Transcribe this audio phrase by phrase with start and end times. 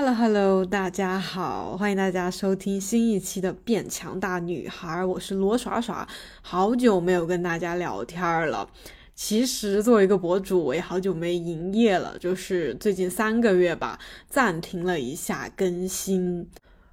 [0.00, 6.06] Hello Hello，大家好，欢迎大家收听新一期的变强大女孩，我是罗耍耍，
[6.40, 8.70] 好久没有跟大家聊天了。
[9.16, 13.98] 其实作为一个博主，我也好久没营业了，就是最近三个月吧，
[14.28, 16.48] 暂停了一下更新。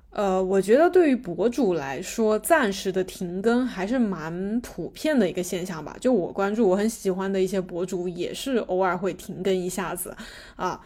[0.10, 5.96] 呃，我觉得对于博主来说，暂时的停更还是蛮普遍的一个现象吧。
[6.00, 10.16] 就我关注我很喜欢的一些博主，也是偶尔会停更一下子
[10.56, 10.82] 啊。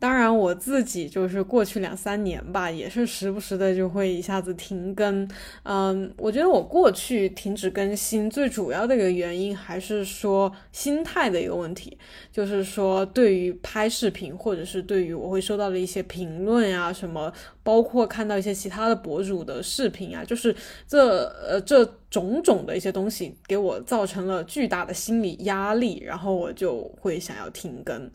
[0.00, 5.28] 当然，我自己就是过去两三年吧，也是时不时的就会一下子停更。
[5.64, 11.98] 嗯，我觉得我过去停止更新最主要的一个原因，还是说心态的一个问题。
[12.32, 17.30] 就是说，对于拍视频，或者是对于我会收到的一些评论呀，什么，
[17.62, 20.56] 包括看到一些其他的博主的视频啊，就是
[20.88, 28.10] 这呃这种种的一些东西，给我造成了巨大的心理压力，然后我就会想要停更。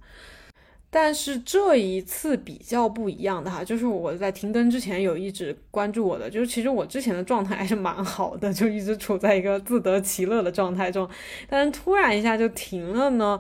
[0.98, 11.06] 但是这一次比较不一样的哈，就是我在停更之前有一直关注我的，就是其实我之前的状态还是蛮好的，就一直处在一个自得其乐的状态中，
[11.50, 13.38] 但是突然一下就停了呢。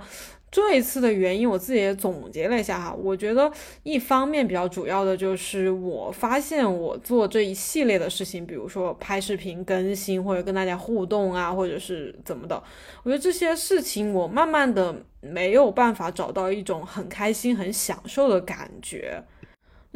[0.55, 2.93] 这一次的原因，我自己也总结了一下哈。
[2.93, 3.51] 我觉得
[3.83, 12.55] 一方面比较主要的就是，我发现我做这一系列的事情，比如说拍视频更新，或者跟大家互动啊，或者是怎么的，
[13.03, 19.21] 我觉得这些事情我慢慢的没有办法找到一种很开心、很享受的感觉。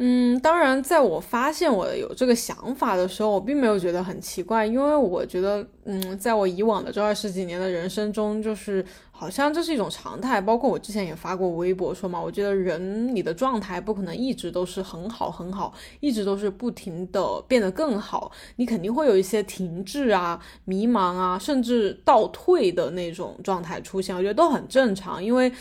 [0.02, 10.40] 嗯，当然，在我发现我有这个想法的时候，我并没有觉得很奇怪，因为我觉得，嗯，在我以往的这二十几年的人生中，就是好像这是一种常态。
[10.40, 25.52] 包括我之前也发过微博说嘛，我觉得人你的状态不可能一直都是很好很好，一直都是不停的变得更好，你肯定会有一些停滞啊、迷茫啊，甚至倒退的那种状态出现，我觉得都很正常，因为。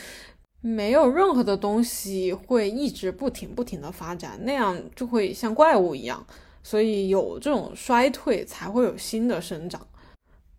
[0.62, 6.26] 没有任何的东西会一直不停不停的发展，那样就会像怪物一样。
[6.62, 9.88] 所以有这种衰退，才会有新的生长。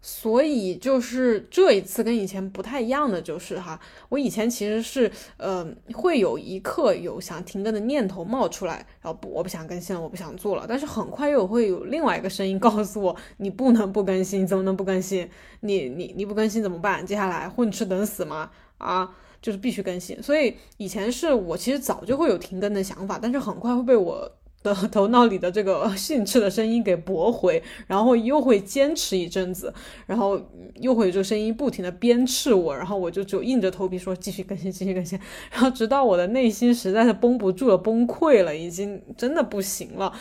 [0.03, 3.79] 所以就是这一次跟以前不太一样的就是哈，
[4.09, 10.65] 我以前其实是呃会有一刻有想停更的念头冒出来，然后不我不想更新了，我不想做了。
[10.67, 15.29] 但是很快又会有另外一个声音 告诉我，你不能不更新，怎么能不更新？
[15.61, 17.05] 你你你不更新怎么办？
[17.05, 18.51] 接下来混吃等死吗？
[18.79, 19.15] 啊？
[19.43, 24.31] 就是必须更新，所以以前是我其实早就会有停更的想法，但是很快会被我
[24.63, 29.73] 的 头脑里的这个 训斥的声音给驳回，然后又会坚持一阵子，
[30.07, 30.39] 然后
[30.77, 35.19] 又会有这个声音不停的鞭笞我，然后我就只有硬着头皮说继续更新，继续更新，
[35.51, 40.13] 然后直到我的内心实在是绷不住了，崩溃了，已经真的不行了，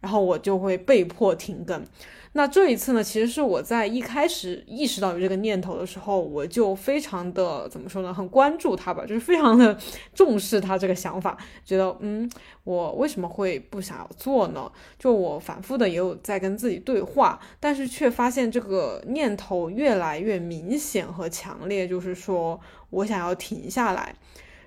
[0.00, 1.84] 然后我就会被迫停更。
[2.32, 9.76] 那这一次呢，其实是我在一开始意识到有这个念头的时候，我就非常的怎么说呢，很关注他吧，就是非常的
[10.14, 12.30] 重视他这个想法，觉得嗯，
[12.62, 14.70] 我为什么会不想要做呢？
[14.96, 24.14] 就我反复的也有在跟自己对话，但是却发现这个念头越来越明显和强烈，就是说我想要停下来。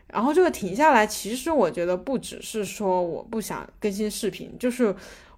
[0.08, 4.94] 然后这个停下来，其实我觉得不只是说我不想更新视频，就是。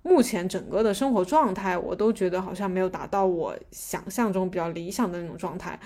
[0.08, 5.80] 目前整个的生活状态，我都觉得好像没有达到我想象中比较理想的那种状态。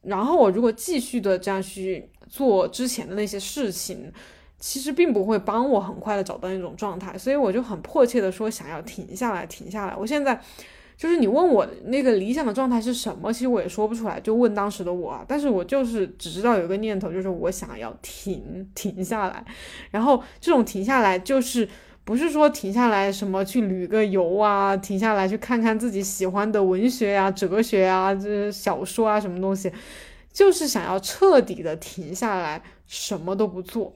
[0.00, 4.10] 然后我如果继续的这样去做之前的那些事情，
[4.58, 7.18] 其实并不会帮我很快的找到那种状态。
[7.18, 9.94] 所以我就很迫切的说想要停下来，停下来。
[9.94, 10.40] 我现在
[10.96, 14.18] 就是你问我那个理想的状态是什么，其实我也说不出来。
[14.18, 19.44] 就问当时的我，但是我就是只知道有一个念头，就是我想要停停下来。
[19.90, 21.68] 然后这种停下来就是。
[22.08, 29.70] 不是说停下来什么去旅个游啊，停下来去看看自己喜欢的文学呀、哲学啊、这小说啊什么东西，
[30.32, 33.94] 就是想要彻底的停下来，什么都不做。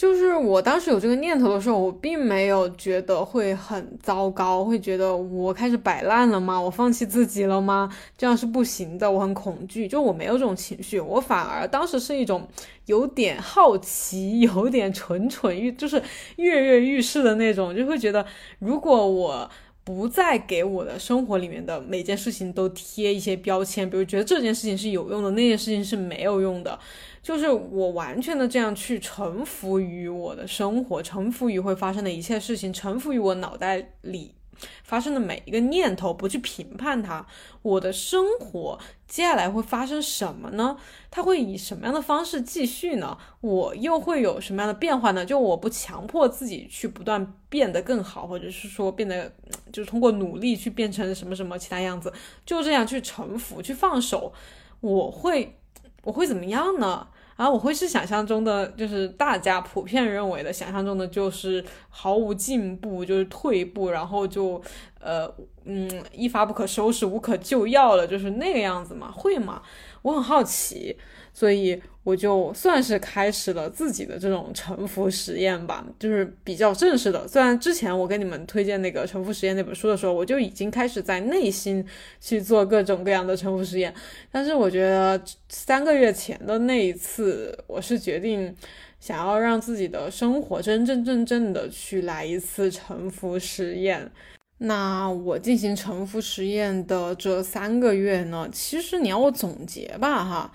[0.00, 6.58] 就是我当时有这个念头的时候，我并没有觉得会很糟糕，会觉得我开始摆烂了吗？
[6.58, 7.94] 我放弃自己了吗？
[8.16, 9.86] 这样是不行的，我很恐惧。
[9.86, 12.48] 就我没有这种情绪，我反而当时是一种
[12.86, 16.02] 有点好奇， 有点蠢蠢欲，就是
[16.36, 18.24] 跃跃欲试的那种，就会觉得
[18.58, 19.50] 如果我
[19.84, 26.78] 不再给我的生活里面的每件事情都贴一些标签，比如觉得这件事情是有用的，那件事情是没有用的。
[27.22, 34.34] 就是我完全的这样去臣服于我的生活，臣服于会发生的一切事情，臣服于我脑袋里
[34.82, 37.26] 发生的每一个念头，不去评判它。
[37.60, 40.78] 我的生活接下来会发生什么呢？
[41.10, 43.18] 它会以什么样的方式继续呢？
[43.42, 45.24] 我又会有什么样的变化呢？
[45.24, 49.30] 就我不强迫自己去不断变得更好，或者是说变得
[49.70, 52.10] 就是通过努力去变成什么什么其他样子，
[52.46, 54.32] 就这样去臣服，去放手，
[54.80, 55.54] 我会。
[56.02, 57.06] 我会怎么样呢？
[57.36, 64.60] 啊，我会是想象中的，就是大家普遍认为的想象中的，就是毫无进步，就是退步，然后就
[65.00, 65.26] 呃
[65.64, 69.10] 嗯一发不可收拾，无可救药了，就是那个样子吗？
[69.10, 69.62] 会吗？
[70.02, 70.98] 我很好奇。
[71.40, 77.26] 所以我就算是开始了自己的这种沉浮实验吧，就是比较正式的。
[77.26, 81.82] 虽然之前我给你们推荐那个沉浮实验那本书的时候，我就已经开始在内心
[82.20, 83.94] 去做各种各样的沉浮实验，
[84.30, 88.54] 但是我觉得三个月前的那一次，我是决定
[88.98, 94.12] 想要让自己的生活真真正正的去来一次沉浮实验。
[94.58, 100.52] 那我进行沉浮实验的这三个月呢，其实你要我总结吧，哈。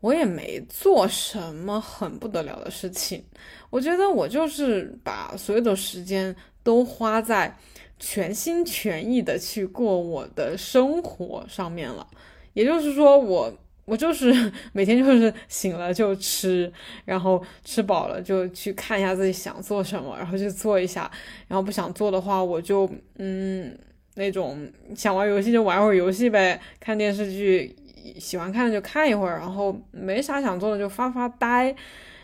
[0.00, 3.22] 我也没做什么很不得了的事情，
[3.68, 7.54] 我觉得我就是把所有的时间都花在
[7.98, 12.06] 全心全意的去过我的生活上面了。
[12.54, 13.52] 也就是说，我
[13.84, 14.32] 我就是
[14.72, 16.72] 每天就是醒了就吃，
[17.04, 21.10] 然后吃饱了就去看一下自己想做什么，然后去做一下，
[21.46, 23.78] 然后不想做的话，我就嗯
[24.14, 27.76] 那种想玩游戏就玩会儿游戏呗，看电视剧。
[28.18, 31.74] 喜欢看就看一会儿，然后没啥想做的就发发呆，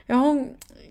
[0.07, 0.37] 然后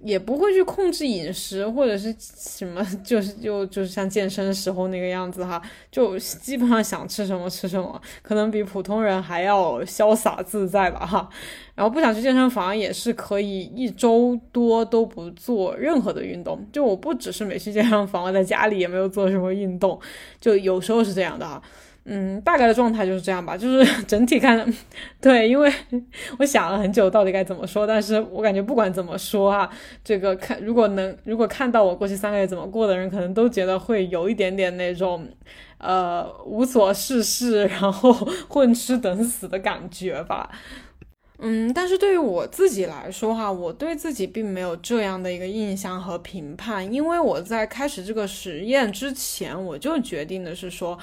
[0.04, 5.62] 也不会去控制饮食或者是什么， 就是就就是像健身时候那个样子哈，
[5.92, 11.28] 就基本上想吃什么吃什么，可能比普通人还要潇洒自在吧哈。
[11.74, 20.00] 然后不想去健身房也是可以一周多都不做任何的运动，就我不只是没去健身房，我在家里也没有做什么运动，
[20.40, 21.62] 就有时候是这样的哈。
[22.08, 24.64] 嗯，大概的状态就是这样吧， 就是整体看，
[25.20, 25.74] 对，因为
[26.38, 29.68] 我想了很久到底该怎么说，但是我感觉不管怎么说啊，
[30.04, 35.28] 这个看如果能如果看到我过去三个月怎么过的人，可能都觉得会有一点点那种，
[35.80, 38.14] 呃，无所事事，然后
[38.48, 40.48] 混吃等死的感觉吧。
[41.40, 50.96] 嗯，但是对于我自己来说哈，我对自己并没有这样的一个印象和评判，因为我在开始这个实验之前，我就决定的是说。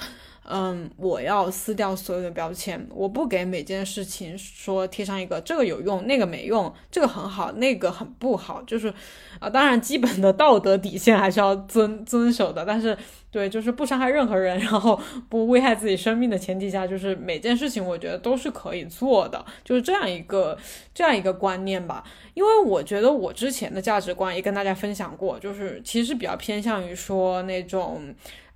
[0.44, 8.92] 嗯，我要撕掉所有的标签，我不给每件事情说贴上一个这个有用，那个没用，这个很好，那个很不好，就是
[9.38, 12.98] 啊，当然基本的道德底线还是要遵遵守的，但是
[13.30, 20.58] 对，就是不伤害任何人，然后不危害自己生命的前提下，就是每件事情我觉得都是可以做的，就是这样一个
[20.92, 22.02] 这样一个观念吧。
[22.34, 28.12] 因为我觉得我之前的价值观也跟大家分享过，就是其实比较偏向于说那种。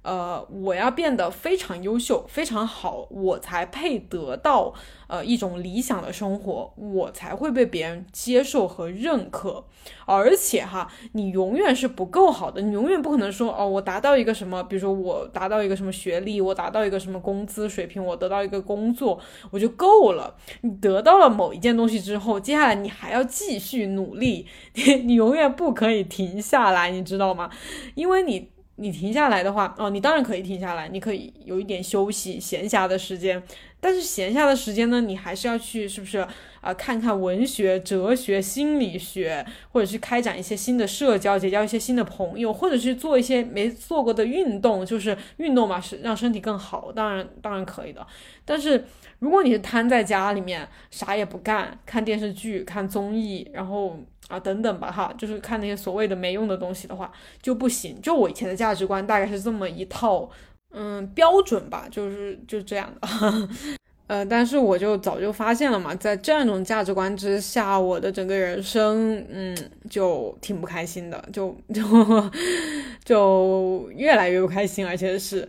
[0.06, 4.72] 呃，我要变得非常优秀、非常好，我才配得到
[5.08, 9.64] 呃一种理想的生活，我才会被别人接受和认可。
[10.04, 19.18] 而且哈，你永远是不够好的，你永远不可能说哦，我达到一个什么，比如说我达到一个什么学历，我达到一个什么工资水平，我得到一个工作，
[19.50, 20.36] 我就够了。
[20.60, 27.50] 你得到了某一件东西之后，接下来你还要继续努力，你 你永远不可以停下来，你知道吗？
[27.96, 28.55] 因为你。
[28.76, 33.42] 你停下来的话，哦，你当然可以停下来，你可以有一点休息、闲暇的时间。
[33.80, 36.18] 但是闲暇的时间呢，你还是要去，是不是
[36.60, 36.74] 啊？
[36.74, 46.90] 看看文学、哲学、心理学，或者去开展一些新的社交，结交一些新的朋友，或者去做一些没做过的运动，就是运动嘛，是让身体更好。
[46.92, 48.04] 当然，当然可以的。
[48.44, 48.84] 但是
[49.20, 53.98] 如果你是瘫在家里面啥也不干，看电视剧、看综艺，然后。
[54.28, 57.96] 啊，等等吧，哈，就是看那些所谓的没用的东西的话就不行。
[58.02, 60.28] 就我以前的价值观大概是这么一套，
[60.72, 63.08] 嗯，标准吧，就是就这样的。
[64.08, 69.56] 呃，但是我就早就发现了嘛，在这样一种价值观之下，我的整个人生，嗯，
[69.88, 71.82] 就挺不开心的，就就
[73.04, 75.48] 就越来越不开心，而且是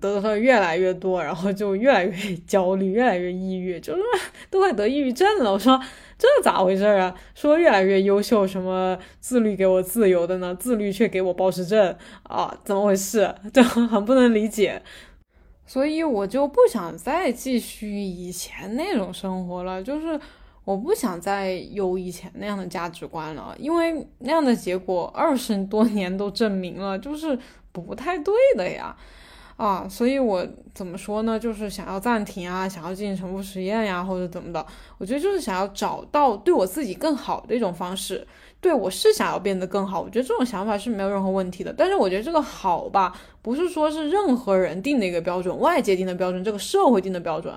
[0.00, 4.02] 得的越来越多，然后就越来越焦虑，越来越抑郁，就是
[4.50, 5.52] 都快得抑郁症了。
[5.52, 5.78] 我说。
[6.24, 7.14] 这咋回事儿啊？
[7.34, 10.54] 说越来越优秀，什么自律给我自由的呢？
[10.54, 12.56] 自律却给我暴食症啊？
[12.64, 13.34] 怎么回事？
[13.52, 14.82] 就很不能理解。
[15.66, 20.18] 所以我就不想再继续以前那种生活了，就是
[20.64, 27.38] 我不想再有以前那样的价值观了，因为那样的结果二十多年都证明了，就是
[27.70, 28.96] 不太对的呀。
[29.56, 31.38] 啊，所以我怎么说呢？
[31.38, 34.64] 就是想要暂停啊，想要进行重复实验呀，或者怎么的？
[34.98, 38.26] 我觉得就是想要找到对我自己更好的一种方式。
[38.60, 41.70] 对我是想要变得更好，我觉得这种想法是没有任何问题的。
[41.76, 47.54] 但是我觉得这个好吧，不是说是任何人定的一个标准，外界定的标准，这个社会定的标准，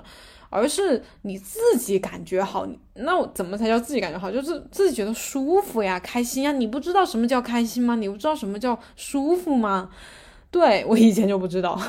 [0.49, 2.67] 而是你自己感觉好。
[2.95, 4.29] 那我怎么才叫自己感觉好？
[4.29, 6.51] 就是自己觉得舒服呀，开心呀。
[6.51, 7.95] 你不知道什么叫开心吗？
[7.95, 9.89] 你不知道什么叫舒服吗？
[10.49, 11.79] 对我以前就不知道，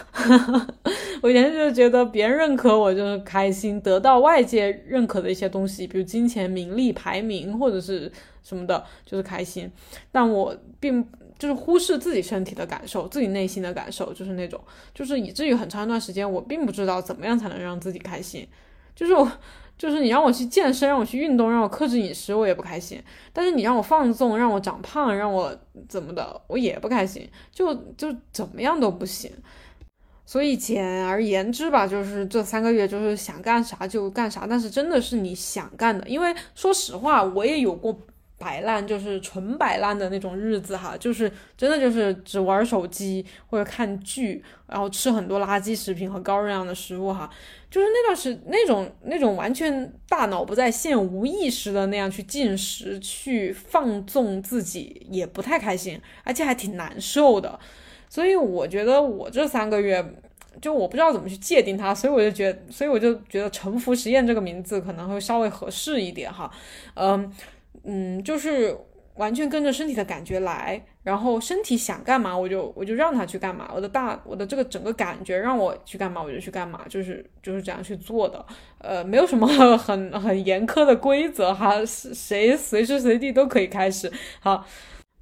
[1.23, 8.11] 我以前就觉得别人认可我就是开心，得到外界认可的一些东西，比如金钱、名利、排名或者是
[8.43, 9.71] 什么的，就是开心。
[10.11, 11.07] 但我并
[11.39, 14.61] 就是忽视自己身体的感受，自己内心的感受，就是那种，
[14.93, 18.47] 就是以至于很长一段时间我并不知道怎么样才能让自己开心，
[18.95, 19.31] 就是我。
[19.79, 23.01] 就是你让我去健身，让我去运动，让我克制饮食，我也不开心。
[23.33, 25.57] 但是你让我放纵，让我长胖，让我
[25.89, 27.27] 怎么的，我也不开心。
[27.53, 29.33] 就就怎么样都不行。
[30.27, 36.07] 所以简而言之吧，就是这三个月就是想干啥就干啥，但是真的是你想干的。
[36.09, 37.99] 因为说实话，我也有过。
[38.39, 47.29] 摆烂就是纯摆烂的那种日子哈，就是真的就是只玩手机或者看剧，然后吃很多垃圾食品和高热量的食物哈，
[47.69, 57.59] 就是那段时那种那种完全大脑不在线、无意识的那样去进食、去放纵自己，也不太开心，而且还挺难受的。
[58.09, 60.15] 所以我觉得我这三个月
[60.63, 66.49] 就我不知道怎么去界定它，所以我就觉，所以我就觉得“沉浮实验”这个名字可能会稍微合适一点哈，
[66.95, 67.33] 嗯。
[67.85, 68.77] 嗯，就是
[69.17, 73.71] 完全跟着身体的感觉来，然后身体想干嘛，我就我就让他去干嘛。
[73.75, 78.45] 我的大我的这个整个感觉让我去干嘛，我就去干嘛，就是就是这样去做的。
[78.79, 79.47] 呃，没有什么
[79.77, 84.13] 很很严苛的规则哈，谁随时随地都可以开始。
[84.41, 84.67] 好。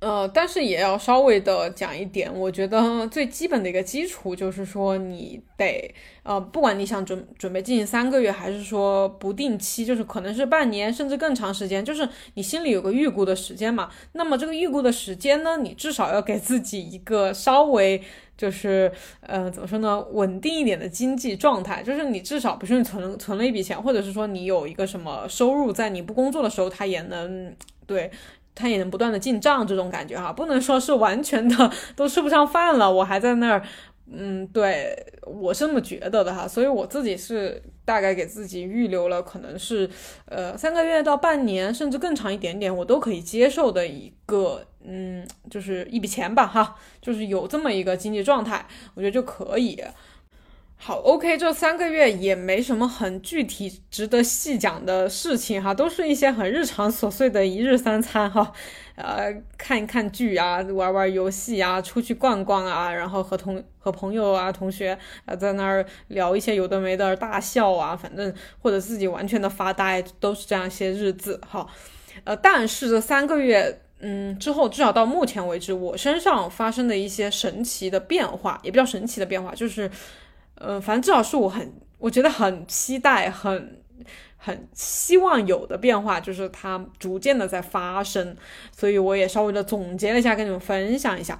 [0.06, 13.90] 呃，但是也要稍微的讲一点，我觉得最基本的一个基础就是说，你得呃，不管你想准准备进行三个月，还是说不定期，就是可能是半年甚至更长时间，就是你心里有个预估的时间嘛。
[14.12, 18.00] 那么这个预估的时间呢，你至少要给自己一个稍微
[18.36, 27.52] 就是呃怎么说呢，稳定一点的经济状态，就是你至少不是你存存了一笔钱，或者是说你有一个什么收入，在你不工作的时候，它也能
[27.88, 28.08] 对。
[28.56, 33.62] 他也能不断的进账，这种感觉哈，不能说是完全的都吃不上饭了，我还在那儿，
[34.10, 39.88] 嗯，对我是这么觉得的哈，所以我自己是大概给自己预留了，可能是
[40.24, 49.80] 呃三个月到半年，甚至更长一点点，我都可以接受的一个，嗯，就是一笔钱吧哈，就是有这么一个经济状态，我觉得就可以。
[50.78, 58.52] 好，OK，这三个月也没什么很具体值得细讲的事情哈，都是一些很日常琐碎的一日三餐哈，
[58.94, 71.66] 呃，看一看剧啊，玩玩游戏啊，出去逛逛啊，然后和同和朋友啊、同学啊在那儿聊一些有的没的，大笑啊，反正或者自己完全的发呆，都是这样一些日子哈。
[72.22, 79.90] 呃，但是这三个月，嗯，之后至少到目前为止，我身上发生的一些神奇的变化，也比较神奇的变化，就是。
[80.58, 83.82] 呃，反正至少是我很，我觉得很期待，很
[84.36, 88.34] 很希望有的变化，就是它逐渐的在发生，
[88.74, 91.38] 所以我也稍微的总结了一下，跟你们分享一下。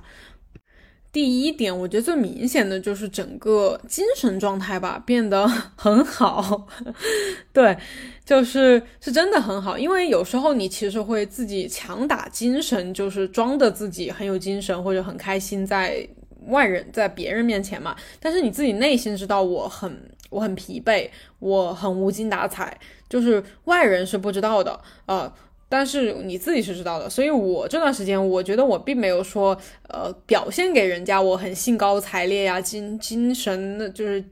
[1.11, 6.67] 第一点，我觉得最明显的就是整个精神状态吧，变得很好。
[7.55, 7.75] 对，
[8.23, 16.07] 就是是真的很好，因为有时候你其实会自己强打精神，就是装的自己很有精神或者很开心在。
[16.47, 25.33] 外人在别人面前嘛，但是你自己内心知道我很我很疲惫，我很无精打采，就是外人是不知道的，呃，
[25.69, 27.09] 但是你自己是知道的。
[27.09, 29.57] 所以我这段时间，我觉得我并没有说，
[29.89, 34.23] 呃，表现给人家我很兴高采烈呀，精精神就是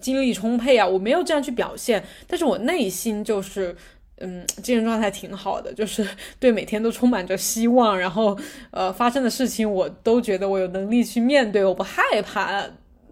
[0.00, 3.76] 精力充沛啊，我没有这样去表现，但是我内心就是。
[4.18, 6.06] 嗯，精神状态挺好的，就是
[6.40, 8.36] 对每天都充满着希望，然后
[8.70, 12.64] 呃发生的事情我都觉得我有能力去面对，我不害怕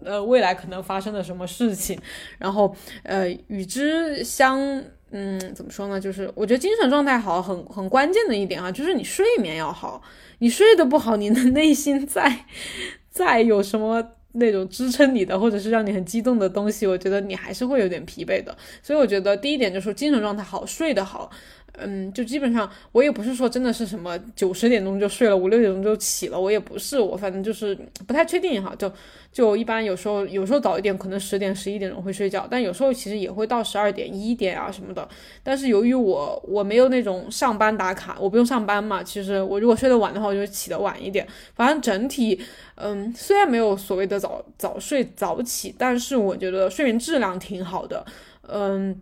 [0.03, 1.99] 呃未来可能发生的什么事情，
[2.39, 4.59] 然后呃与之相
[5.11, 10.01] 嗯怎么说呢，就是我觉得精神状态好很很关键的一点啊，就是你睡眠要好，
[10.39, 12.45] 你睡得不好，你的 内心再
[13.11, 14.11] 再有什么。
[14.35, 18.55] 那种支撑你的，或者是让你很激动的东西，我觉得你还是会有点疲惫的。
[18.81, 21.29] 所以我觉得第一点就是精神状态好，睡得好。
[21.77, 27.77] 嗯，就基本上我也不是说真的是什么九十点钟就睡了，五六点钟就起了，我也不是，我反正就是
[28.07, 28.73] 不太确定哈。
[28.77, 28.91] 就
[29.31, 35.07] 就一般有时候有时候早一点，可能十点十一点钟会睡觉，但有时候其实也会到十二点一点啊什么的。
[35.43, 41.27] 但是由于我我没有那种上班打卡，我不用上班嘛，其实我如果睡得晚的话，我就起得晚一点。
[41.53, 42.39] 反正整体，
[42.75, 48.05] 嗯，虽然没有所谓的早早睡早起，但是我觉得睡眠质量挺好的，
[48.47, 48.99] 嗯。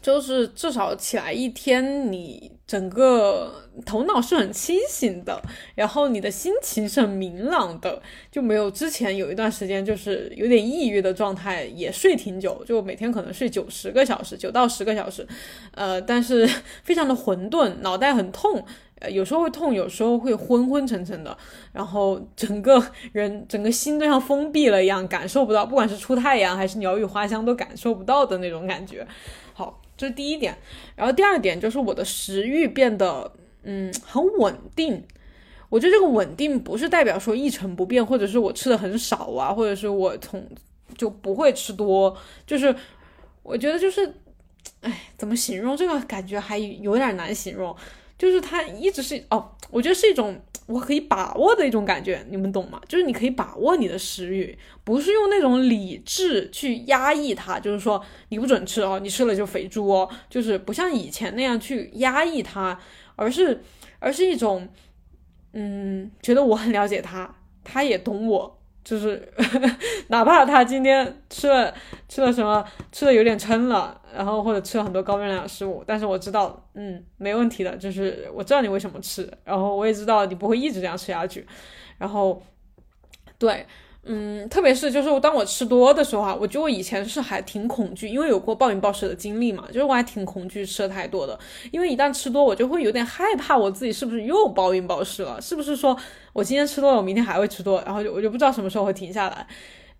[0.00, 3.52] 就是至少起来一天，你整个
[3.84, 5.40] 头脑是很清醒的，
[5.74, 15.26] 然后你的心情是很明朗的，就没有之前有一段时间就是有点抑郁的状态，也睡挺久，就每天可能睡九十个小时，九到十个小时，
[15.72, 16.48] 呃，但是
[16.82, 18.64] 非常的混沌，脑袋很痛。
[19.00, 21.34] 呃，有时候会痛，有时候会昏昏沉沉的，
[21.72, 29.06] 然后整个人整个心都像封闭了一样，感受不到，不管是出太阳还是鸟语花香都感受不到的那种感觉。
[29.54, 30.56] 好，这是第一点。
[30.96, 33.30] 然后第二点就是我的食欲变得
[33.64, 35.04] 嗯很稳定。
[35.68, 40.44] 我觉得这个稳定不是代表说一成不变，或者是我吃的很少啊，或者是我从
[40.96, 42.16] 就不会吃多，
[42.46, 42.74] 就是
[43.42, 44.12] 我觉得就是，
[44.80, 47.76] 哎，怎么形容这个感觉还有点难形容，
[48.18, 52.80] 就是它一直是哦，我觉得是一种我可以把握的一种感觉，你们懂吗？
[52.88, 62.78] 就是你可以把握你的食欲，不是用那种理智去压抑它，就是说你不准吃哦，你吃了就肥猪哦，就是不像以前那样去压抑它，
[63.16, 63.62] 而是
[63.98, 64.68] 而是一种。
[65.52, 67.28] 嗯，觉得我很了解他，
[67.64, 69.26] 他也懂我，就是
[70.08, 71.72] 哪怕他今天吃了
[72.08, 81.46] 吃了什么，吃的有点撑了，然后或者吃了很多高热量的食物，但是我知道，嗯，没问题的，就是我知道你为什么吃，然后我也知道你不会一直这样吃下去，
[81.98, 82.42] 然后，
[83.38, 83.66] 对。
[84.02, 91.38] 嗯，特别是就是当我吃多的时候啊，我觉得我以前是还挺恐惧，因为有过暴饮暴食的经历嘛，就是我还挺恐惧吃的太多的，
[91.70, 95.96] 因为一旦吃多，我就会有点害怕我自己是不是又暴饮暴食了，是不是说
[96.32, 99.46] 我今天吃多了，我明天还会吃多，然后就我就不知道什么时候会停下来。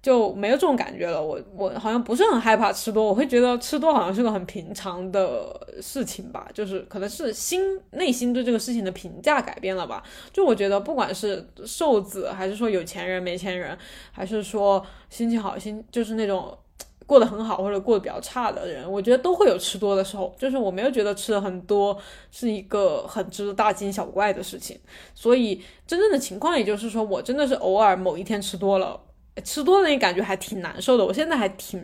[0.03, 1.23] 就没有这种感觉了。
[1.23, 6.49] 我我好像不是很害怕吃多，我会觉得吃多好像是个很平常的事情吧。
[6.55, 10.03] 就是可能是心内心对这个事情的评价改变了吧。
[10.33, 13.77] 就我觉得不管是瘦子，还是说有钱人、没钱人，
[14.11, 16.57] 还是说心情好心就是那种
[17.05, 20.35] 过得很好或者过得比较差的人，我觉得都会有吃多的时候。
[20.39, 21.95] 就是我没有觉得吃的很多
[22.31, 24.81] 是一个很值得大惊小怪的事情。
[25.15, 28.99] 所以真正的情况，也就是说我真的是偶尔某一天吃多了。
[29.41, 31.83] 吃多了那感觉还挺难受的，我现在还挺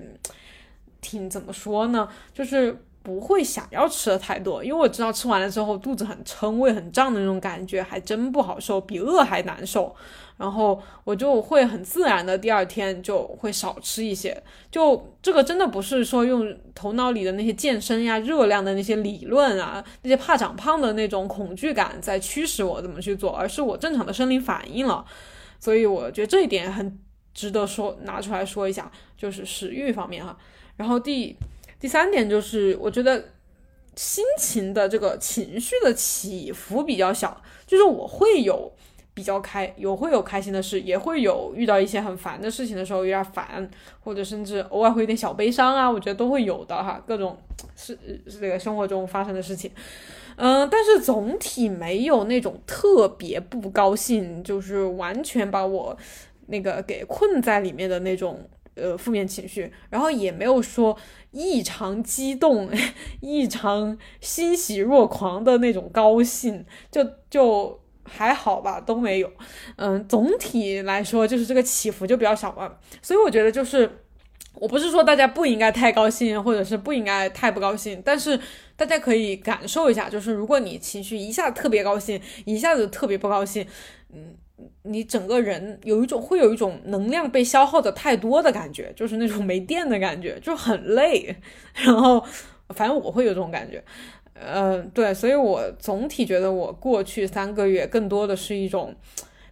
[1.00, 2.08] 挺怎么说呢？
[2.34, 9.94] 就是不会想要吃的太多，因为我知道吃完了之后肚子很撑、胃很胀的那种感觉还真不好受，比饿还难受。
[10.36, 14.42] 然后我就会很自然的第二天就会少吃一些。
[14.70, 25.04] 就这个真的不是说用头脑里的那些健身呀、热量的那些理论啊、那些怕长胖的那种恐惧感在驱使我怎么去做，而是我正常的生理反应了。
[25.58, 26.98] 所以我觉得这一点很。
[27.36, 30.34] 值得说拿出来说一下，就是食欲方面哈。
[30.78, 31.36] 然后第
[31.78, 33.22] 第三点就是，我觉得
[33.94, 38.72] 心情的这个情绪的起伏比较小，就是我会有
[39.12, 47.02] 比较开，有会有开心的事，也会有遇到一些很烦的事情的时候有点烦，或者甚至偶尔会有点小悲伤啊，我觉得都会有的哈。
[47.06, 47.36] 各种
[47.76, 49.70] 是是这个生活中发生的事情，
[50.36, 55.94] 嗯，但是总体没有那种特别不高兴，就是完全把我。
[56.46, 60.96] 那个给困在里面的那种呃负面情绪，然后也没有说
[61.30, 62.70] 异常激动、
[63.20, 69.32] 异常欣喜若狂的那种高兴，就就还好吧，都没有。
[69.76, 73.90] 嗯，总体来说就是这个起伏就比较小嘛，所以我觉得就是
[74.54, 78.38] 我不是说大家不应该太高兴，或者是不应该太不高兴，但是
[78.76, 83.66] 大家可以感受一下，就是如果你情绪一下特别高兴，一下子特别不高兴，
[84.12, 84.36] 嗯。
[84.84, 91.36] 你整个人有一种会有一种能量被消耗的太多的感觉，就是那种没电的感觉，就很累。
[91.74, 92.24] 然后，
[92.70, 93.82] 反正我会有这种感觉。
[94.34, 98.94] 嗯，对，所以我总体觉得我过去三个月更多的是一种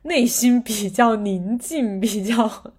[0.02, 2.72] 内心比较宁静，比较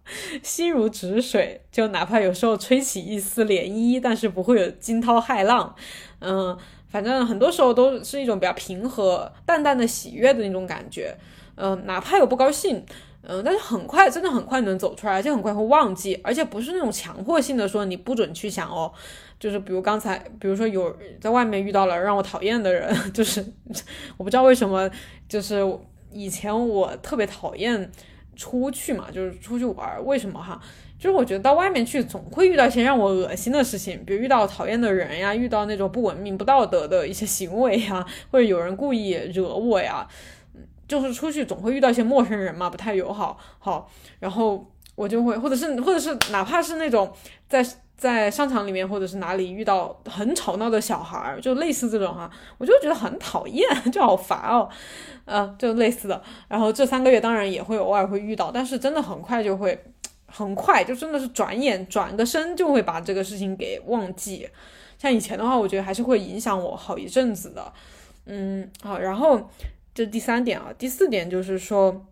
[0.44, 1.62] 心如止水。
[1.72, 5.76] 就哪怕有时候吹起一丝涟漪，但是不会有惊涛骇浪。
[6.20, 6.56] 嗯，
[6.88, 11.16] 反正很多时候都是一种比较平和、淡淡的喜悦的那种感觉。
[11.56, 12.84] 嗯，哪怕有不高兴，
[13.22, 18.92] 嗯，但是很快，真的很快能走出来，而且很快会忘记，而且不是那种强迫性的说你不准去想哦，
[19.40, 23.46] 就是比如刚才，比如说有在外面遇到了让我讨厌的人， 就是
[24.18, 24.90] 我不知道为什么，
[25.28, 25.62] 就是
[26.12, 27.92] 以前我特别讨厌
[28.36, 30.62] 出去嘛，就是出去玩，为什么哈？
[30.98, 40.08] 就是我觉得到外面去总会遇到一些让我恶心的事情，比如遇到讨厌的人呀，遇到那种不文明、不道德的一些行为呀，或者有人故意惹我呀。
[40.88, 43.38] 就是出去总会遇到一些陌生人嘛，不太友好。
[43.60, 47.12] 好，然后我就会，或者是，或者是，哪怕是那种
[47.50, 47.66] 在
[47.98, 54.70] 在商场里面，或者是哪里遇到很吵闹的小孩儿，就类似这种哈，我就觉得很讨厌， 就好烦哦。
[55.26, 56.22] 呃，就类似的。
[56.48, 59.84] 然后这三个月当然也会偶尔会遇到，但是真的很快就会，
[60.28, 64.48] 很快就真的是转眼转个身就会把这个事情给忘记。
[65.00, 67.74] 像以前的话，我觉得还是会影响我好一阵子的。
[68.28, 69.50] 嗯，好，然后。
[69.96, 72.06] 这第三点啊，第四点就是说，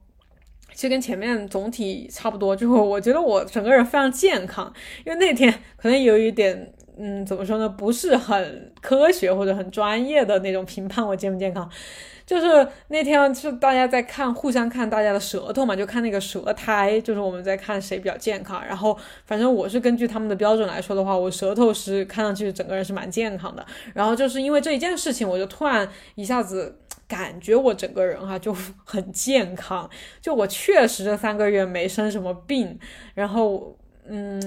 [0.74, 2.56] 其实跟前面总体差不多。
[2.56, 4.74] 就是我觉得我整个人非常健康，
[5.06, 11.70] 因为那天可能有一点，嗯，怎么说呢，不是很科学或者很专业的那种评判我健不健康。
[12.26, 18.66] 就是那天是大家在看，互相看大家的舌头嘛，就看那个舌苔，就是我们在看谁比较健康。
[18.66, 23.66] 然后反正我是根据他们的标准来说的话，我舌头是看上去整个人是蛮健康的。
[23.94, 26.80] 然后就是因为这一件事情，我就突然一下子
[27.14, 28.54] 感觉我整个人哈 就
[28.86, 29.90] 很健康，
[30.22, 32.80] 就我确实这三个月没生什么病，
[33.14, 34.42] 然后嗯，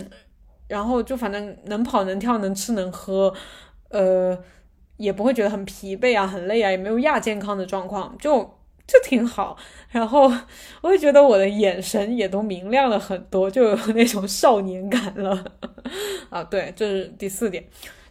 [0.68, 3.32] 然后就反正能跑能跳能吃能喝，
[3.90, 4.36] 呃。
[4.98, 8.42] 也不会觉得很疲惫啊，很累啊，也没有亚健康的状况，就
[8.86, 9.54] 就挺好。
[9.90, 10.32] 然后
[10.80, 15.44] 我也觉得我的眼神也都明亮了很多，就有那种少年感了。
[16.32, 17.62] 啊，对，这是第四点，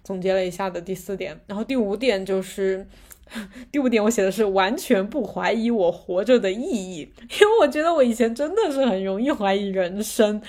[0.04, 1.36] 总结了一下的第四点。
[1.48, 2.86] 然后第五点就是，
[3.72, 7.00] 第五点我写的是完全不怀疑我活着的意义，
[7.42, 10.42] 因为我觉得我以前真的是很容易怀疑人生。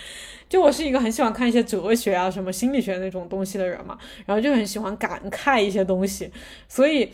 [0.48, 6.30] 就我是一个很喜欢看一些哲学啊、什么心理学那种东西的人嘛，然后就很喜欢感慨一些东西，
[6.68, 7.12] 所以，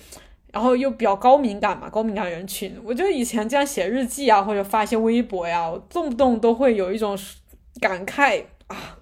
[0.52, 7.18] 然后又比较高敏感嘛，高敏感人群，我就以前这样写日记啊，或者发一些微博呀，动不动都会有一种
[7.80, 8.98] 感慨啊，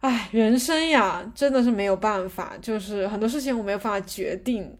[0.00, 4.76] 唉，人生呀，真的是没有办法，就是很多事情我没有办法决定，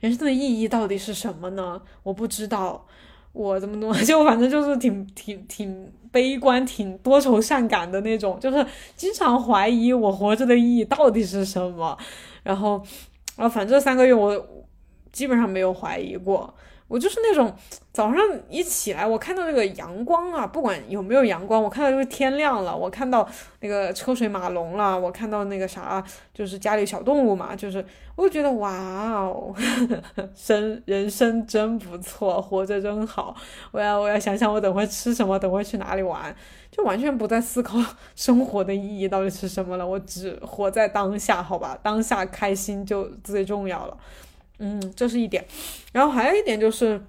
[0.00, 1.80] 人生的意义到底是什么呢？
[2.02, 2.86] 我不知道。
[3.32, 11.96] 我怎么怎么 就反正就是挺挺挺悲观、挺多愁善感的那种，就是经常怀疑我活着的意义到底是什么。
[12.42, 12.82] 然后，
[13.36, 14.44] 啊反正三个月我
[15.12, 16.52] 基本上没有怀疑过。
[16.88, 17.54] 我就是那种
[17.92, 23.28] 早上一起来，我看到那个阳光啊，不管有没有阳光，我看到就是天亮了，我看到
[23.60, 27.84] 那个车水马龙了，我看到那个啥，就是家里小动物嘛，就是
[28.16, 29.54] 我就觉得哇哦，
[30.34, 33.36] 生人生真不错，活着真好。
[33.70, 36.34] 我要我要想想我等会吃什么，等会去哪里玩，
[36.70, 37.78] 就完全不再思考
[38.16, 43.96] 生活的意义到底是什么了，我只活在当下，好吧，当下开心就最重要了。
[44.58, 45.44] 嗯，这是一点，
[45.92, 47.00] 然后还有一点就是，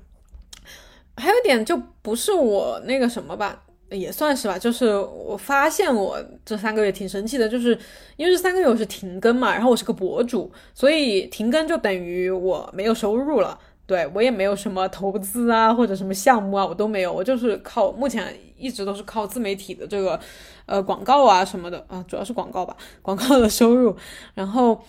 [1.17, 7.77] 还有一点就不是我那个什么吧，也算是吧，就是我发现我这三个月挺神奇的，就是
[8.17, 13.57] 因为这三个月我是停更嘛，然后我是个博主，所以停更就等于我没有收入了，
[13.87, 20.19] 对我也没有什么投资啊或者什么项目啊，我都没有，我就是靠目前一直都是靠自媒体的这个
[20.67, 23.95] 呃广告啊什么的啊，主要是广告吧，广告的收入，
[24.35, 24.79] 然后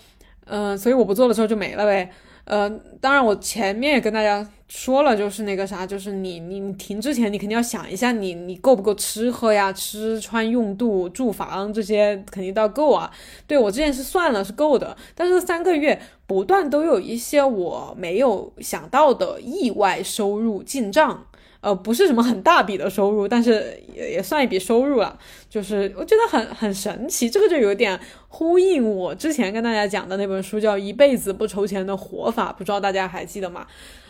[0.45, 2.11] 嗯，所以我不做了之后就没了呗。
[2.51, 13.09] 呃，当然，我前面也跟大家说了，就是那个啥，就是你你你停之前，你肯定要想一下，你你够不够吃喝呀，吃穿用度、住房这些肯定都要够啊。
[13.47, 21.27] 对我之前是算了是够的，但是三个月不断都有一些我没有想到的意外收入进账。
[21.61, 25.17] 呃，不是什么很大笔的收入，但是也也算一笔收入了。
[25.49, 33.65] 就是我觉得很很神奇，这个就有点呼应我之前跟大家讲的那本书，叫《一辈子不愁钱的活法》，不知道大家还记得吗？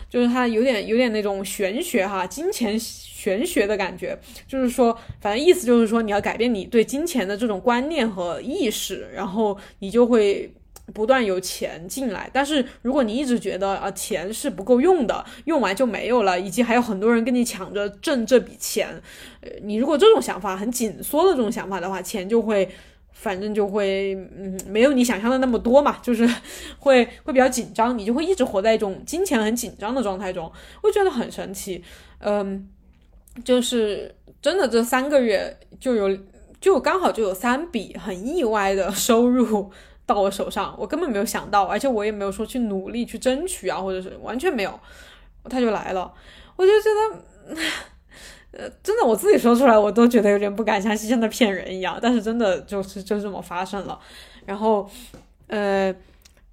[0.08, 4.18] 就是它有点有点那种玄学哈，金钱玄学的感觉。
[4.48, 10.50] 就是说，反正意思就是说，你要改变你对金钱的这种观念和意识，然后你就会。
[10.92, 18.88] 不断有钱进来，但是如果你一直觉得啊钱是不够用的，用完就没有了，以及还有很多人跟你抢着挣这笔钱，
[19.40, 22.68] 呃，你如果这种想法很紧缩的这种想法的话，钱就会
[23.12, 26.28] 反正就会嗯没有你想象的那么多嘛，就是
[26.78, 30.50] 会会比较紧张，你就会一直活在一种金钱很紧张的状态中，
[30.82, 31.82] 我觉得很神奇，
[32.18, 32.68] 嗯，
[33.44, 36.18] 就是真的这三个月就有
[36.60, 39.70] 就刚好就有三笔很意外的收入。
[40.14, 44.78] 到我手上，我根本没有想到，而且我也没有说去努力去争取啊，或者是完全没有，
[45.44, 46.12] 他就来了，
[46.56, 46.88] 我就觉
[47.54, 47.58] 得，
[48.52, 51.98] 呃，真的我自己说出来，我都觉得有点不敢相信，像在骗人一样。
[52.02, 53.98] 但是真的就是就这么发生了。
[54.44, 54.88] 然后，
[55.46, 55.94] 呃，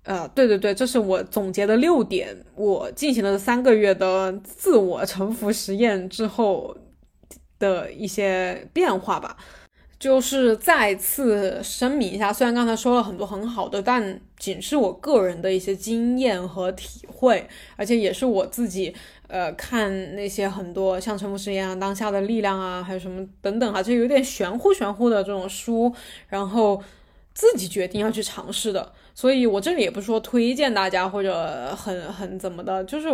[0.04, 6.76] 呃，对对对，这是我总结的六点，我进行了三个月的自我沉浮实验之后
[7.60, 9.36] 的一些变化吧。
[9.99, 18.95] 就是再次声明一下，虽然刚才说了很多很好的，但仅是我个人的一些经验和体会，而且也是我自己
[19.27, 25.93] 呃看那些很多像《沉浮实验》啊、《当下的力量》啊，还有什么等等哈，就有点玄乎玄乎的这种书，
[26.29, 26.81] 然后
[27.33, 28.93] 自己决定要去尝试的。
[29.13, 33.09] 所以我这里也不是说推荐大家或者很很怎么的，就是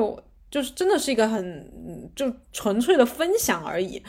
[0.51, 4.03] 就是真的是一个很就纯粹的分享而已。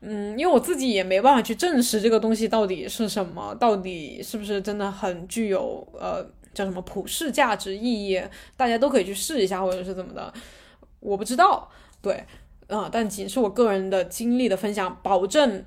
[0.00, 8.22] 嗯，因为我自己也没办法去证实这个东西到底是什么，到底是不是真的很具有呃叫什么普世价值意义，
[8.56, 10.32] 大家都可以去试一下，或者是怎么的，
[11.00, 11.68] 我不知道。
[12.00, 12.24] 对，
[12.68, 15.64] 啊，但仅是我个人的经历的分享，保证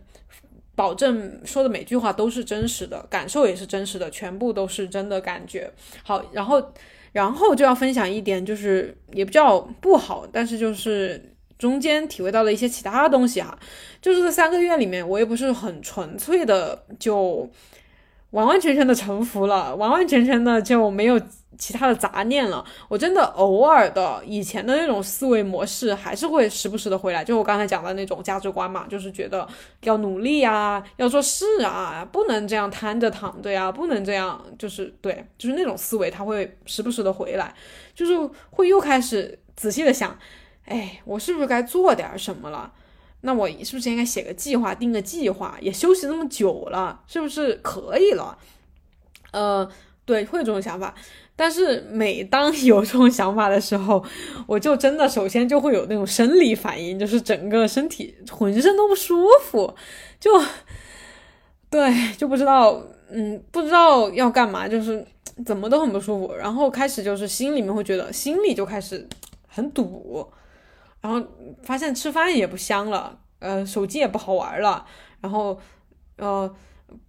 [0.75, 5.69] 保证说的每句话都是真实的，感受也是真实的，全部都是真的感觉。
[6.03, 6.73] 好，然后
[7.11, 11.30] 然后就要分享一点，就是也不叫不好，但是就是
[11.61, 13.57] 中间体会到了一些其他东西哈。
[14.01, 17.49] 就是这三个月里面，我也不是很纯粹的就
[18.31, 21.21] 完完全全的臣服了，完完全全的就没有。
[21.57, 29.47] 其他的杂念了，我真的偶尔的以前的那种思维模式还是会时不时的回来，就我刚才讲的那种价值观嘛，就是觉得
[29.83, 37.53] 要努力啊，要做事啊，不能这样瘫着躺着呀，不能这样，就是对，就是那种思维，他会时不时的回来，
[37.93, 38.17] 就是
[38.49, 40.17] 会又开始仔细的想，
[40.71, 42.71] 哎，我是不是该做点什么了？
[43.21, 45.55] 那我是不是应该写个计划，定个计划？
[45.61, 48.37] 也休息那么久了，是不是可以了？
[49.31, 49.69] 呃，
[50.05, 50.95] 对，会有这种想法。
[51.35, 54.03] 但是每当 有这种想法的时候，
[54.47, 59.73] 我就真的首先就会有那种生理反应，就是整个身体浑身都不舒服，
[60.19, 60.31] 就
[61.69, 65.05] 对，就不知道，嗯，不知道要干嘛，就是
[65.45, 66.33] 怎么都很不舒服。
[66.35, 69.07] 然后开始就是心里面会觉得，心里就开始
[69.47, 70.27] 很堵，
[71.01, 71.21] 然后
[71.63, 74.85] 发现吃饭也不香了，呃，手机也不好玩了，
[75.21, 75.59] 然后，
[76.17, 76.55] 呃。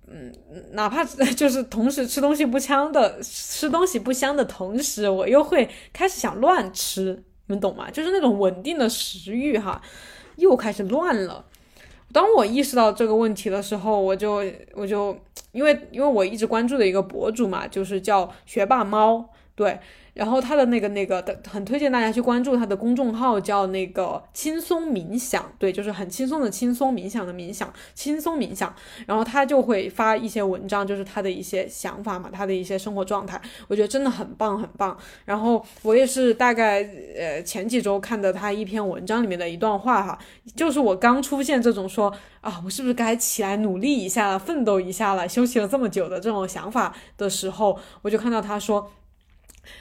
[0.07, 0.33] 嗯，
[0.73, 1.03] 哪怕
[1.35, 7.15] 就是同时吃东西不香的，吃东西不香的同时，我又会开始想乱吃，
[7.47, 7.91] 你们懂吗？
[7.91, 9.81] 就是那种稳定的食欲哈，
[10.37, 11.45] 又开始乱了。
[12.13, 15.19] 当我意识到这个问题的时候，我就我就
[15.53, 19.81] 因为因为我一直关注的一个博主嘛，就是叫学霸猫，对。
[20.15, 28.75] 然后他的那个那个的很推荐大家去关注他的公众号，叫那个轻松冥想，对，就是很轻松的轻松冥想的冥想，轻松冥想。
[29.07, 34.97] 然后他就会发一些文章，就是他的一些想法嘛，他的一些生活状态，我觉得真的很棒很棒。
[35.25, 36.83] 然后我也是大概
[37.19, 40.19] 呃前几周看的他一篇文章里面的一段话哈，
[40.55, 48.91] 就是我刚出现这种说啊，我是不是该起来努力一下，奋斗一下了，休息了这么久的这种想法的时候，我就看到他说。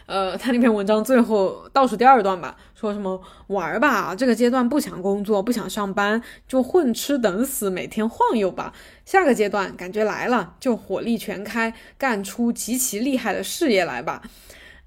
[0.06, 8.74] 呃，他那篇文章最后倒数第二段吧，说什么玩儿吧，这个阶段不想工作，不想上班，就混吃等死，每天晃悠吧。
[9.06, 14.22] 下个阶段感觉来了，就火力全开，干出极其厉害的事业来吧。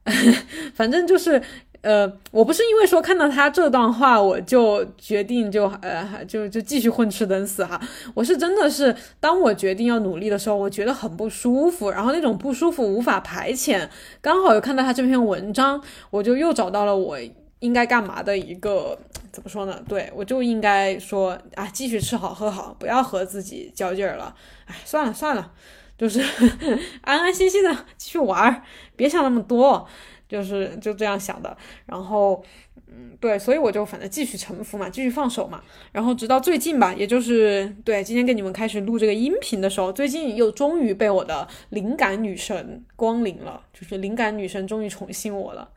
[0.75, 1.43] 反正就是。
[1.85, 7.79] 呃，我不是因为说看到他这段话，我就决定就呃就就继续混吃等死哈。
[8.15, 13.87] 我是真的是，当我决定要努力的时候，我觉得很不舒服，然后那种不舒服无法排遣。
[14.23, 17.19] 刚好又看到他这篇文章，我就又找到了我
[17.59, 18.99] 应该干嘛的一个
[19.31, 19.79] 怎么说呢？
[19.87, 24.35] 对我就应该说啊，继续吃好喝好，不要和自己较劲儿了。
[24.65, 25.53] 哎，算了算了，
[25.99, 26.25] 就是
[27.03, 28.63] 安安心心的继续玩儿，
[28.97, 29.87] 别想那么多。
[30.29, 31.57] 就是就这样想的，
[31.87, 32.43] 然后，
[32.89, 45.71] 嗯，对，所以我就反正继续臣服嘛，继续放手嘛，然后直到最近吧，也就是对今天跟你们开始录这个音频的时候，最近又终于被我的灵感女神光临了，就是灵感女神终于宠幸我了，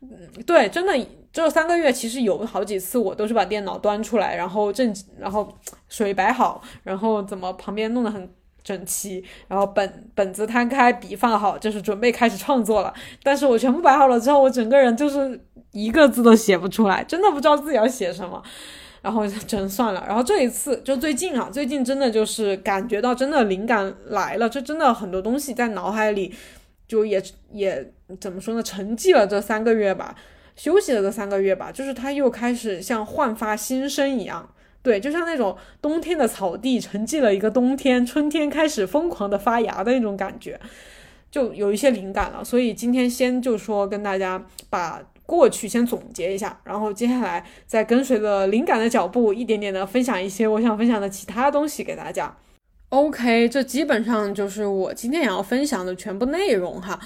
[0.00, 5.56] 嗯， 对，真的这三个月其实有好几次我都是把电脑端出来，然后正然后
[5.88, 8.28] 水摆好，然后怎么旁边弄得很。
[8.62, 12.92] 整齐，然后本本子摊开，笔放好，就是准备开始创作了。
[13.22, 15.40] 但是我全部摆好了之后，我整个人就是
[15.72, 18.42] 一个字都写不出来，真的不知道自己要写什么。
[19.02, 20.04] 然后真算了。
[20.06, 26.34] 然后这一次就最近啊，最近真的就是感觉到真的灵感来了，就真的很多东西在脑海里
[26.86, 30.14] 就也也怎么说呢，沉寂了这三个月吧，
[30.54, 34.46] 休息了这三个月吧，就是它又开始像焕发新生一样。
[34.82, 40.58] 对，就像那种冬天的草地沉寂了一个冬天，春天开始疯狂的发芽的那种感觉，
[41.30, 42.42] 就有一些灵感了。
[42.42, 52.34] 所以今天先就说跟大家把过去先总结一下，然后接下来再跟随着灵感的脚步，一点点的分享一些我想分享的其他东西给大家。
[52.88, 56.98] OK，这基本上就是我今天想要分享的全部内容哈。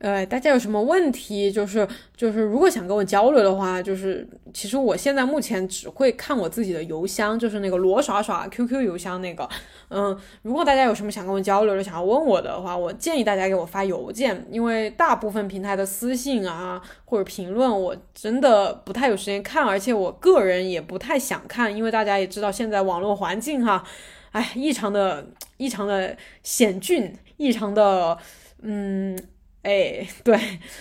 [0.00, 1.52] 呃，大家有什么问题？
[1.52, 1.86] 就是
[2.16, 9.46] 就是，如果想跟我交流的话，就是其实我现在目前只会看我自己的邮箱，就是那个罗耍耍 QQ 邮箱那个。
[9.90, 23.84] 嗯，如果大家有什么想跟我交流的，想要问我的话，我建议大家给我发邮件，因为大部分平台的私信啊或者评论，我真的不太有时间看，而且我个人也不太想看，因为大家也知道现在网络环境哈，
[24.30, 25.26] 哎，异常的
[25.58, 28.16] 异常的险峻，异常的
[28.62, 29.14] 嗯。
[29.62, 30.38] 哎，对，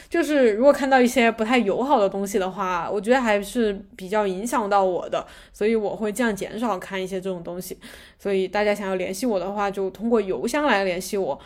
[0.08, 7.78] 就是如果看到一些不太友好的东西的话，我觉得还是比较影响到我的，所以我会尽量减少看一些这种东西。
[8.18, 11.38] 所以大家想要联系我的话，就通过邮箱来联系我。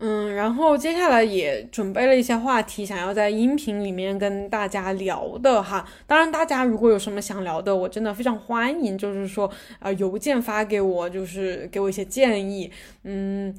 [0.00, 5.88] 嗯，然后接下来也准备了一些话题，想要在音频里面跟大家聊的哈。
[6.06, 9.48] 当然，大家如果有什么想聊的，我真的非常欢迎，就是说，
[9.78, 12.72] 呃，邮件发给我，就是给我一些建议。
[13.04, 13.54] 嗯。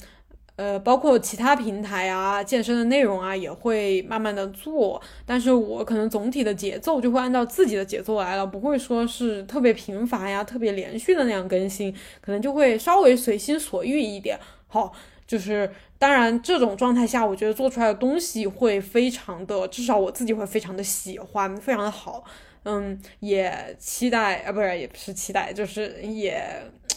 [0.57, 5.01] 呃，包括其他平台啊，健身的内容啊，也会慢慢的做。
[5.25, 14.39] 但是我可能总体的节奏就会按照自己的节奏来了，不会说是特别频繁呀、特别连续的那样更新，可能就会稍微随心所欲一点。
[14.67, 14.91] 好，
[15.25, 22.23] 就是当然这种状态下，我觉得做出来的东西会非常的，至少我自己会非常的喜欢，非常的好。
[22.63, 26.43] 嗯，也期待啊，不是，也不是期待，就是也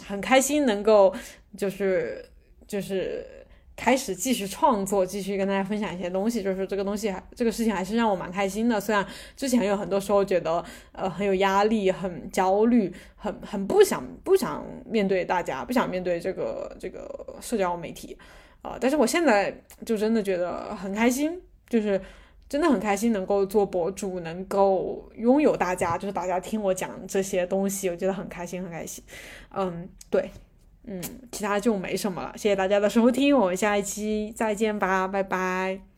[0.05, 1.15] 很开心能够，
[1.57, 2.25] 就是
[2.67, 3.40] 就是
[3.81, 6.43] 开始继续创作，继续跟大家分享一些东西。
[6.43, 8.79] 就是这个东西这个事情还是让我蛮开心的。
[8.79, 10.63] 虽然之前有很多时候觉得
[10.93, 18.19] 呃很有压力、很焦虑、很很不想不想面对大家，不想面对这个这个社交媒体
[18.61, 21.99] 啊，但是我现在就真的觉得很开心，就是。
[22.51, 29.05] 真的很开心能够做博主，能够拥有大家，就是大家听我讲这些东西，我觉得很开心，很开心。
[29.55, 30.29] 嗯，对，
[30.87, 32.33] 嗯，其他就没什么了。
[32.37, 35.90] 谢谢大家的收听，我们下一期再见吧，拜拜。